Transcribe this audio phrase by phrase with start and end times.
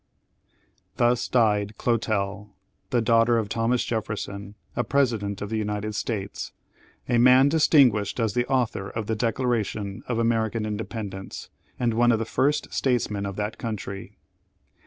[0.97, 2.49] Thus died Clotel,
[2.89, 6.53] the daughter of Thomas Jefferson, a president of the United States;
[7.07, 12.17] a man distinguished as the author of the Declaration of American Independence, and one of
[12.17, 14.17] the first statesmen of that country.